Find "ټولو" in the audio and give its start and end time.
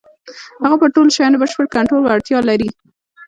0.95-1.09